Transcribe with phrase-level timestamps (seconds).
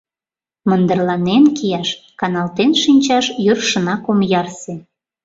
[0.69, 1.89] Мындырланен кияш,
[2.19, 4.73] каналтен шинчаш йӧршынак ом ярсе.